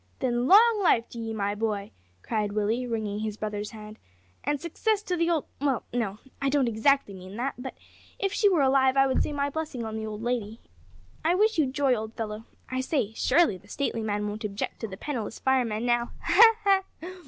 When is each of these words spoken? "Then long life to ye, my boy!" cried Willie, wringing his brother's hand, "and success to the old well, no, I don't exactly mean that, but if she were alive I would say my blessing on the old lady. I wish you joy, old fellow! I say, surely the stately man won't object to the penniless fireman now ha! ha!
"Then 0.17 0.47
long 0.47 0.81
life 0.81 1.07
to 1.09 1.19
ye, 1.19 1.31
my 1.31 1.53
boy!" 1.53 1.91
cried 2.23 2.53
Willie, 2.53 2.87
wringing 2.87 3.19
his 3.19 3.37
brother's 3.37 3.69
hand, 3.69 3.99
"and 4.43 4.59
success 4.59 5.03
to 5.03 5.15
the 5.15 5.29
old 5.29 5.45
well, 5.59 5.83
no, 5.93 6.17
I 6.41 6.49
don't 6.49 6.67
exactly 6.67 7.13
mean 7.13 7.35
that, 7.37 7.53
but 7.59 7.75
if 8.17 8.33
she 8.33 8.49
were 8.49 8.63
alive 8.63 8.97
I 8.97 9.05
would 9.05 9.21
say 9.21 9.31
my 9.31 9.51
blessing 9.51 9.85
on 9.85 9.95
the 9.97 10.07
old 10.07 10.23
lady. 10.23 10.59
I 11.23 11.35
wish 11.35 11.59
you 11.59 11.67
joy, 11.67 11.93
old 11.93 12.15
fellow! 12.15 12.45
I 12.67 12.81
say, 12.81 13.13
surely 13.13 13.57
the 13.59 13.67
stately 13.67 14.01
man 14.01 14.27
won't 14.27 14.43
object 14.43 14.79
to 14.79 14.87
the 14.87 14.97
penniless 14.97 15.37
fireman 15.37 15.85
now 15.85 16.13
ha! 16.21 16.53
ha! 16.63 16.83